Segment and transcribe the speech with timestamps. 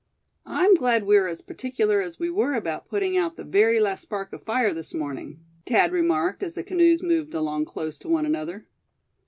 [0.47, 4.01] "I'm glad we were as particular as we were about putting out the very last
[4.01, 8.25] spark of fire this morning," Thad remarked, as the canoes moved along close to one
[8.25, 8.65] another.